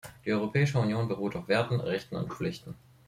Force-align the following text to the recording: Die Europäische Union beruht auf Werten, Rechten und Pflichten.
Die 0.25 0.31
Europäische 0.33 0.79
Union 0.79 1.07
beruht 1.07 1.35
auf 1.35 1.47
Werten, 1.47 1.79
Rechten 1.79 2.15
und 2.15 2.33
Pflichten. 2.33 2.73